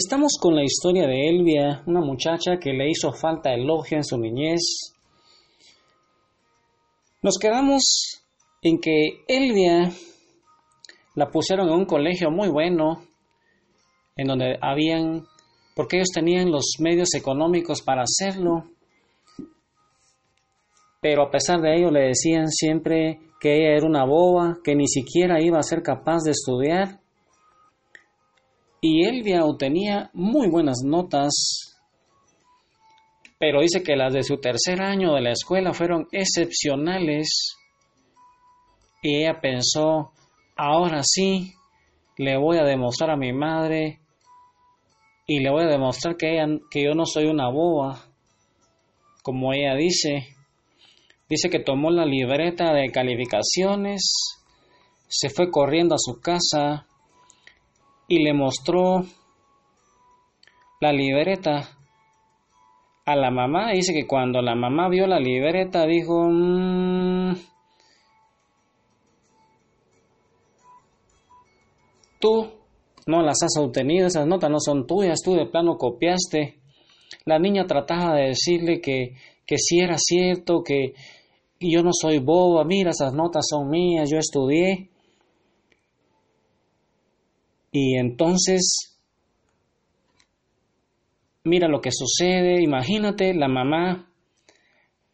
[0.00, 4.16] Estamos con la historia de Elvia, una muchacha que le hizo falta elogio en su
[4.16, 4.94] niñez.
[7.20, 8.22] Nos quedamos
[8.62, 9.90] en que Elvia
[11.16, 13.02] la pusieron en un colegio muy bueno,
[14.14, 15.26] en donde habían,
[15.74, 18.70] porque ellos tenían los medios económicos para hacerlo,
[21.00, 24.86] pero a pesar de ello le decían siempre que ella era una boba, que ni
[24.86, 27.00] siquiera iba a ser capaz de estudiar
[28.80, 31.76] y Elvia obtenía muy buenas notas,
[33.38, 37.56] pero dice que las de su tercer año de la escuela fueron excepcionales
[39.02, 40.12] y ella pensó,
[40.56, 41.52] ahora sí,
[42.16, 44.00] le voy a demostrar a mi madre
[45.26, 48.06] y le voy a demostrar que, ella, que yo no soy una boba,
[49.22, 50.26] como ella dice.
[51.28, 54.00] Dice que tomó la libreta de calificaciones,
[55.06, 56.87] se fue corriendo a su casa,
[58.08, 59.04] y le mostró
[60.80, 61.68] la libreta
[63.04, 63.72] a la mamá.
[63.72, 67.34] Dice que cuando la mamá vio la libreta dijo, mm,
[72.18, 72.50] tú
[73.06, 76.58] no las has obtenido, esas notas no son tuyas, tú de plano copiaste.
[77.24, 79.14] La niña trataba de decirle que,
[79.46, 80.94] que sí era cierto, que
[81.60, 84.90] yo no soy boba, mira, esas notas son mías, yo estudié.
[87.80, 88.98] Y entonces,
[91.44, 94.10] mira lo que sucede, imagínate la mamá,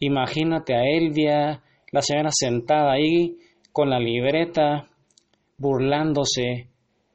[0.00, 3.36] imagínate a Elvia, la señora sentada ahí
[3.70, 4.88] con la libreta,
[5.56, 6.68] burlándose,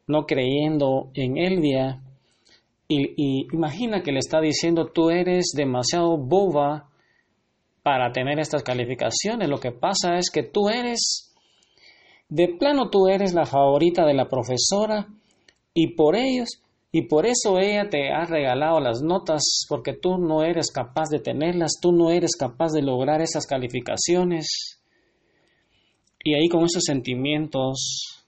[0.08, 2.02] no creyendo en Elvia.
[2.88, 6.90] Y, y, imagina que le está diciendo, tú eres demasiado boba
[7.82, 9.50] para tener estas calificaciones.
[9.50, 11.36] Lo que pasa es que tú eres,
[12.30, 15.10] de plano tú eres la favorita de la profesora
[15.74, 20.44] y por ellos, y por eso ella te ha regalado las notas, porque tú no
[20.44, 24.80] eres capaz de tenerlas, tú no eres capaz de lograr esas calificaciones.
[26.24, 28.24] Y ahí con esos sentimientos,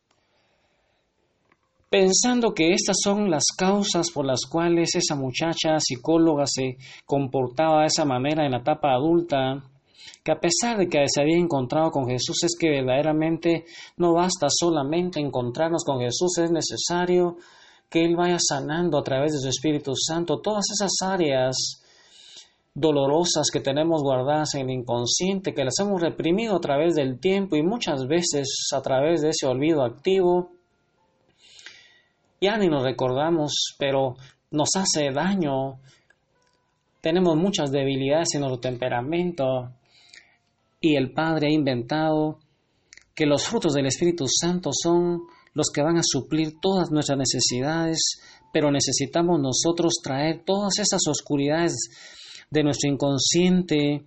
[1.92, 7.88] pensando que estas son las causas por las cuales esa muchacha psicóloga se comportaba de
[7.88, 9.64] esa manera en la etapa adulta,
[10.24, 13.66] que a pesar de que se había encontrado con Jesús, es que verdaderamente
[13.98, 17.38] no basta solamente encontrarnos con Jesús, es necesario
[17.90, 21.84] que Él vaya sanando a través de su Espíritu Santo todas esas áreas
[22.74, 27.56] dolorosas que tenemos guardadas en el inconsciente, que las hemos reprimido a través del tiempo
[27.56, 30.52] y muchas veces a través de ese olvido activo.
[32.42, 34.16] Ya ni nos recordamos, pero
[34.52, 35.80] nos hace daño.
[37.00, 39.70] Tenemos muchas debilidades en nuestro temperamento
[40.86, 42.38] y el Padre ha inventado
[43.16, 45.22] que los frutos del Espíritu Santo son
[45.56, 47.98] los que van a suplir todas nuestras necesidades,
[48.54, 51.74] pero necesitamos nosotros traer todas esas oscuridades
[52.52, 54.06] de nuestro inconsciente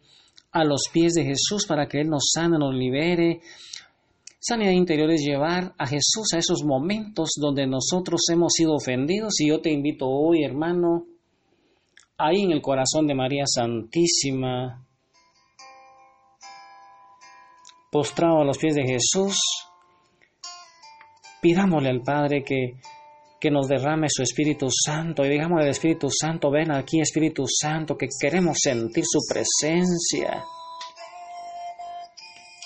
[0.52, 3.40] a los pies de Jesús para que Él nos sane, nos libere.
[4.38, 9.48] Sanidad interior es llevar a Jesús a esos momentos donde nosotros hemos sido ofendidos y
[9.48, 11.06] yo te invito hoy, hermano,
[12.16, 14.86] ahí en el corazón de María Santísima,
[17.90, 19.40] postrado a los pies de Jesús,
[21.40, 22.74] pidámosle al Padre que,
[23.40, 27.96] que nos derrame su Espíritu Santo y digámosle al Espíritu Santo, ven aquí Espíritu Santo,
[27.96, 30.44] que queremos sentir su presencia.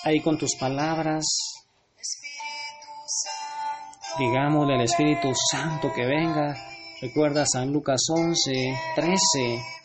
[0.03, 1.25] Ahí con tus palabras,
[4.19, 6.55] digámosle al Espíritu Santo que venga.
[7.01, 8.51] Recuerda San Lucas 11,
[8.95, 9.82] 13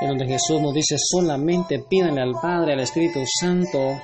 [0.00, 3.98] en donde Jesús nos dice solamente pídanle al Padre, al Espíritu Santo,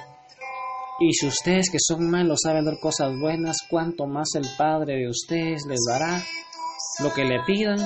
[1.00, 5.09] y si ustedes que son malos saben dar cosas buenas, cuanto más el Padre de
[5.09, 6.22] ustedes les dará
[7.00, 7.78] lo que le pidan,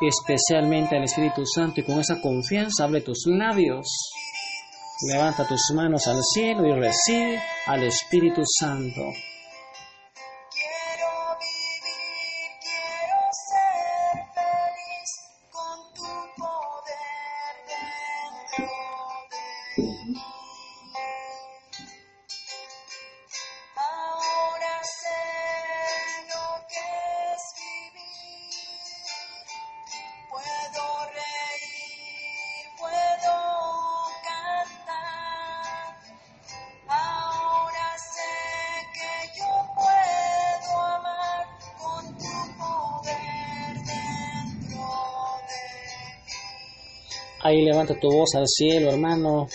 [0.00, 3.86] especialmente al Espíritu Santo, y con esa confianza hable tus labios.
[5.12, 9.02] Levanta tus manos al cielo y recibe al Espíritu Santo.
[47.46, 49.46] Ahí levanta tu voz al cielo, hermano.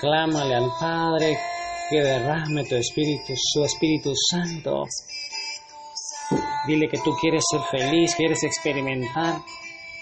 [0.00, 1.38] Clámale al Padre
[1.90, 4.84] que derrame tu Espíritu, su Espíritu Santo.
[6.66, 9.42] Dile que tú quieres ser feliz, quieres experimentar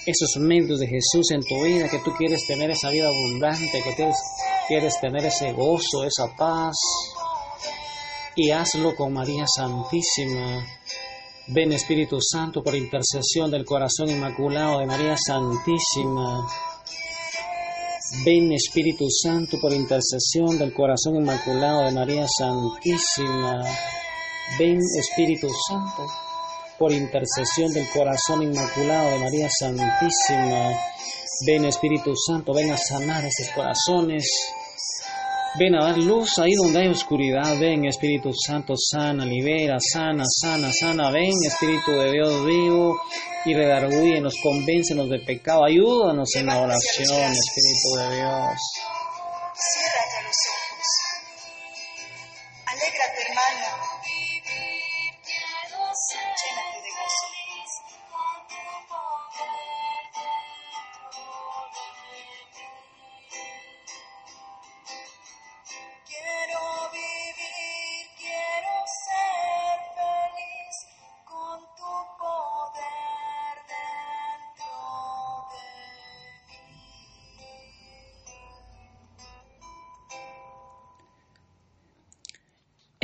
[0.07, 3.95] esos medios de Jesús en tu vida, que tú quieres tener esa vida abundante, que
[3.97, 4.17] quieres,
[4.69, 6.77] quieres tener ese gozo, esa paz.
[8.37, 10.65] Y hazlo con María Santísima.
[11.47, 16.49] Ven Espíritu Santo por intercesión del corazón inmaculado de María Santísima.
[18.25, 23.63] Ven Espíritu Santo por intercesión del corazón inmaculado de María Santísima.
[24.59, 26.07] Ven Espíritu Santo
[26.79, 30.71] por intercesión del corazón inmaculado de María Santísima.
[31.47, 34.27] Ven Espíritu Santo, ven a sanar esos corazones.
[35.57, 37.57] Ven a dar luz ahí donde hay oscuridad.
[37.61, 41.13] Ven Espíritu Santo, sana, libera, sana, sana, sana.
[41.13, 43.01] Ven Espíritu de Dios vivo
[43.45, 45.65] y redarguye, convéncenos de pecado.
[45.65, 49.04] Ayúdanos en la oración, Espíritu de Dios.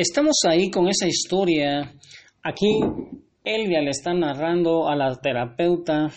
[0.00, 1.92] Estamos ahí con esa historia.
[2.42, 2.80] Aquí
[3.44, 6.10] Elvia le está narrando a la terapeuta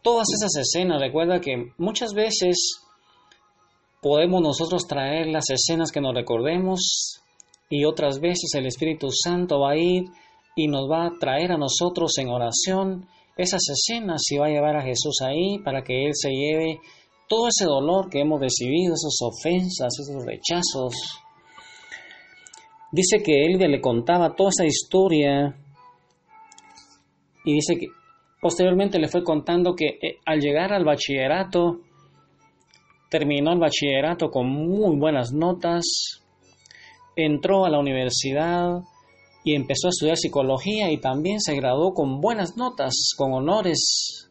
[0.00, 1.00] todas esas escenas.
[1.00, 2.84] Recuerda que muchas veces
[4.00, 7.20] podemos nosotros traer las escenas que nos recordemos
[7.68, 10.04] y otras veces el Espíritu Santo va a ir
[10.54, 14.76] y nos va a traer a nosotros en oración esas escenas y va a llevar
[14.76, 16.78] a Jesús ahí para que Él se lleve
[17.28, 20.94] todo ese dolor que hemos recibido, esas ofensas, esos rechazos,
[22.90, 25.54] Dice que él le contaba toda esa historia
[27.44, 27.88] y dice que
[28.40, 31.80] posteriormente le fue contando que eh, al llegar al bachillerato,
[33.10, 36.22] terminó el bachillerato con muy buenas notas,
[37.16, 38.82] entró a la universidad
[39.44, 44.30] y empezó a estudiar psicología y también se graduó con buenas notas, con honores,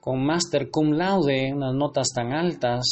[0.00, 2.84] con master cum laude, unas notas tan altas.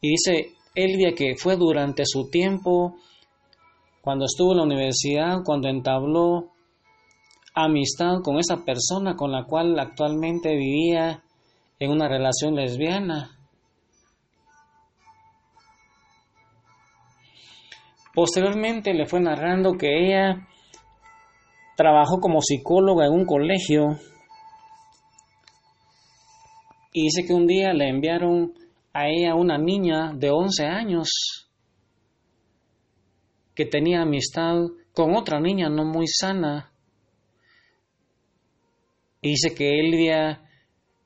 [0.00, 2.96] Y dice, Elvia que fue durante su tiempo,
[4.00, 6.52] cuando estuvo en la universidad, cuando entabló
[7.52, 11.22] amistad con esa persona con la cual actualmente vivía
[11.80, 13.36] en una relación lesbiana.
[18.14, 20.46] Posteriormente le fue narrando que ella
[21.76, 23.98] trabajó como psicóloga en un colegio
[26.92, 28.52] y dice que un día le enviaron
[28.98, 31.08] a ella una niña de 11 años
[33.54, 34.56] que tenía amistad
[34.92, 36.72] con otra niña no muy sana.
[39.20, 40.42] Y dice que Elvia,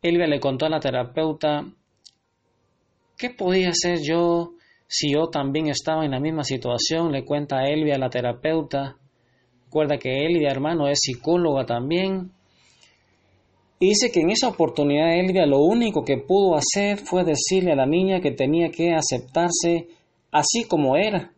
[0.01, 1.67] Elvia le contó a la terapeuta,
[3.19, 4.55] ¿qué podía hacer yo
[4.87, 7.13] si yo también estaba en la misma situación?
[7.13, 8.97] Le cuenta a Elvia, la terapeuta.
[9.67, 12.33] Recuerda que Elvia, hermano, es psicóloga también.
[13.83, 17.75] Y dice que en esa oportunidad Elvia lo único que pudo hacer fue decirle a
[17.75, 19.89] la niña que tenía que aceptarse
[20.31, 21.33] así como era.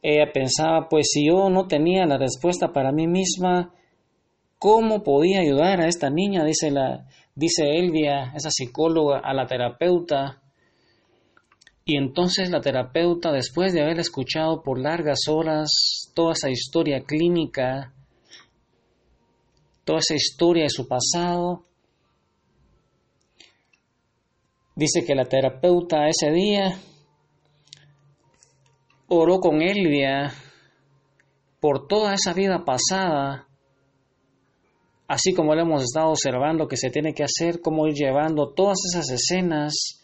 [0.00, 3.74] Ella pensaba, pues si yo no tenía la respuesta para mí misma,
[4.58, 6.46] ¿cómo podía ayudar a esta niña?
[6.46, 10.40] Dice, la, dice Elvia, esa psicóloga, a la terapeuta.
[11.84, 17.92] Y entonces la terapeuta, después de haber escuchado por largas horas toda esa historia clínica,
[19.86, 21.64] toda esa historia de su pasado.
[24.74, 26.76] Dice que la terapeuta ese día
[29.06, 30.34] oró con Elvia
[31.60, 33.46] por toda esa vida pasada,
[35.06, 38.78] así como lo hemos estado observando que se tiene que hacer, como ir llevando todas
[38.92, 40.02] esas escenas.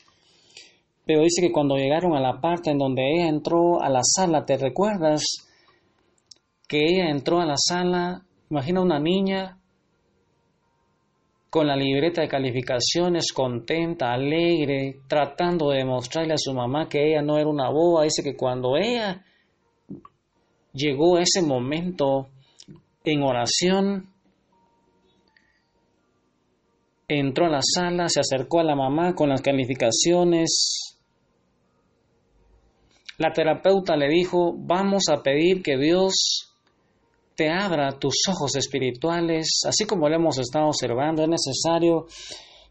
[1.05, 4.47] Pero dice que cuando llegaron a la parte en donde ella entró a la sala,
[4.47, 5.25] ¿te recuerdas?
[6.69, 9.59] Que ella entró a la sala, imagina una niña
[11.53, 17.21] con la libreta de calificaciones, contenta, alegre, tratando de demostrarle a su mamá que ella
[17.21, 18.05] no era una boba.
[18.05, 19.23] Dice que cuando ella
[20.73, 22.29] llegó a ese momento
[23.05, 24.09] en oración,
[27.07, 30.97] entró a la sala, se acercó a la mamá con las calificaciones.
[33.19, 36.52] La terapeuta le dijo, vamos a pedir que Dios
[37.35, 42.07] te abra tus ojos espirituales, así como lo hemos estado observando, es necesario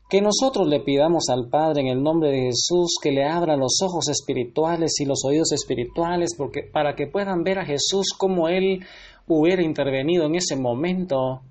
[0.10, 3.80] Que nosotros le pidamos al Padre en el nombre de Jesús que le abra los
[3.82, 8.86] ojos espirituales y los oídos espirituales porque, para que puedan ver a Jesús como Él
[9.28, 11.44] hubiera intervenido en ese momento,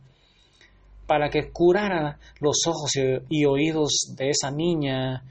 [1.07, 2.93] para que curara los ojos
[3.31, 5.25] y oídos de esa niña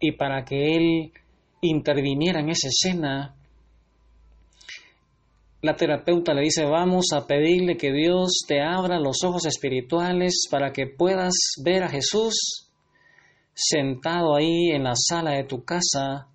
[0.00, 1.12] y para que Él
[1.60, 3.35] interviniera en esa escena
[5.66, 10.72] la terapeuta le dice, vamos a pedirle que Dios te abra los ojos espirituales para
[10.72, 12.70] que puedas ver a Jesús
[13.52, 16.28] sentado ahí en la sala de tu casa.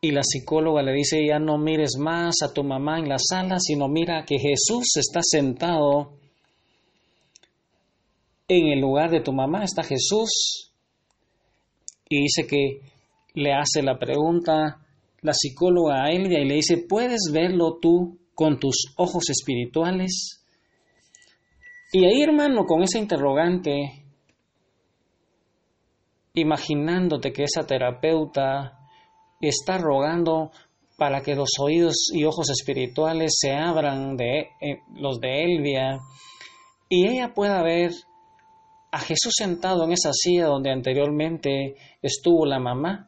[0.00, 3.58] Y la psicóloga le dice, ya no mires más a tu mamá en la sala,
[3.58, 6.12] sino mira que Jesús está sentado
[8.46, 10.72] en el lugar de tu mamá, está Jesús.
[12.08, 12.80] Y dice que
[13.34, 14.84] le hace la pregunta,
[15.22, 20.44] la psicóloga a Elvia y le dice, ¿puedes verlo tú con tus ojos espirituales?
[21.92, 24.04] Y ahí, hermano, con esa interrogante,
[26.34, 28.78] imaginándote que esa terapeuta
[29.40, 30.50] está rogando
[30.96, 36.00] para que los oídos y ojos espirituales se abran de eh, los de Elvia
[36.88, 37.92] y ella pueda ver
[38.90, 43.07] a Jesús sentado en esa silla donde anteriormente estuvo la mamá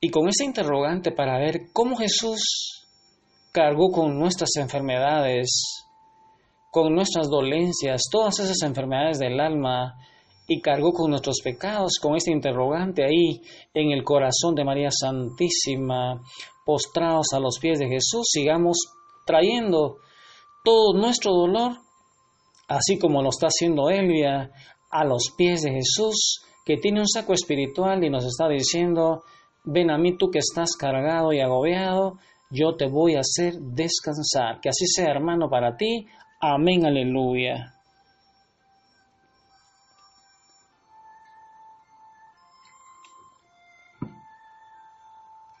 [0.00, 2.86] y con ese interrogante para ver cómo Jesús
[3.52, 5.48] cargó con nuestras enfermedades,
[6.70, 9.96] con nuestras dolencias, todas esas enfermedades del alma,
[10.46, 13.42] y cargó con nuestros pecados, con este interrogante ahí
[13.74, 16.22] en el corazón de María Santísima,
[16.64, 18.78] postrados a los pies de Jesús, sigamos
[19.26, 19.98] trayendo
[20.64, 21.72] todo nuestro dolor,
[22.66, 24.50] así como lo está haciendo Elvia,
[24.90, 29.24] a los pies de Jesús, que tiene un saco espiritual y nos está diciendo,
[29.64, 32.18] Ven a mí tú que estás cargado y agobiado,
[32.50, 34.60] yo te voy a hacer descansar.
[34.60, 36.06] Que así sea, hermano, para ti.
[36.40, 37.77] Amén, aleluya.